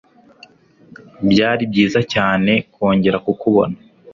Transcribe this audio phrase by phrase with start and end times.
[1.31, 3.75] Byari byiza cyane kongera kukubona.